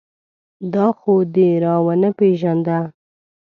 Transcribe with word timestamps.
دا 0.73 0.85
خو 0.97 1.13
دې 1.35 1.49
را 1.63 1.75
و 1.85 1.87
نه 2.01 2.09
پېژانده. 2.17 2.79